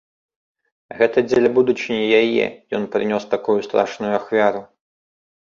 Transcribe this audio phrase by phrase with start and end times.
[1.01, 2.47] Гэта дзеля будучыні яе
[2.79, 4.61] ён прынёс такую страшную ахвяру.